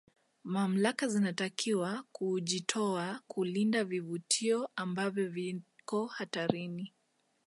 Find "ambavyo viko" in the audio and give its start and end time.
4.75-6.05